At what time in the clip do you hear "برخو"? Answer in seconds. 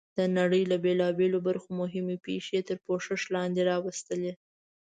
1.47-1.69